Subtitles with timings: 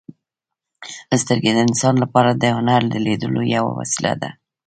[1.21, 4.29] •سترګې د انسان لپاره د هنر د لیدلو یوه وسیله ده.